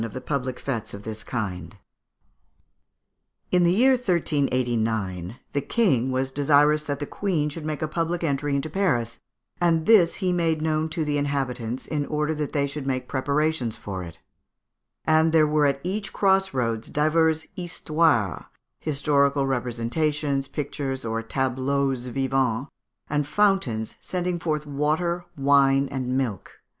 ]"In 0.01 0.09
the 0.09 0.49
year 3.69 3.91
1389, 3.91 5.35
the 5.53 5.61
King 5.61 6.11
was 6.11 6.31
desirous 6.31 6.83
that 6.85 6.97
the 6.99 7.05
Queen 7.05 7.49
should 7.49 7.65
make 7.67 7.83
a 7.83 7.87
public 7.87 8.23
entry 8.23 8.55
into 8.55 8.67
Paris, 8.67 9.19
and 9.61 9.85
this 9.85 10.15
he 10.15 10.33
made 10.33 10.59
known 10.59 10.89
to 10.89 11.05
the 11.05 11.19
inhabitants, 11.19 11.85
in 11.85 12.07
order 12.07 12.33
that 12.33 12.51
they 12.51 12.65
should 12.65 12.87
make 12.87 13.07
preparations 13.07 13.75
for 13.77 14.01
it. 14.03 14.17
And 15.05 15.31
there 15.31 15.45
were 15.45 15.67
at 15.67 15.79
each 15.83 16.11
cross 16.11 16.51
roads 16.51 16.89
divers 16.89 17.45
histoires 17.55 18.45
(historical 18.79 19.45
representations, 19.45 20.47
pictures, 20.47 21.05
or 21.05 21.21
tableaux 21.21 21.93
vivants), 21.93 22.71
and 23.07 23.27
fountains 23.27 23.97
sending 23.99 24.39
forth 24.39 24.65
water, 24.65 25.25
wine, 25.37 25.87
and 25.91 26.17
milk. 26.17 26.59